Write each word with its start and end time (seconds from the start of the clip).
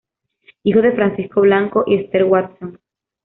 Hijo 0.63 0.81
de 0.81 0.93
Francisco 0.93 1.41
Blanco 1.41 1.83
y 1.85 1.93
Ester 1.97 2.23
Watson. 2.23 2.79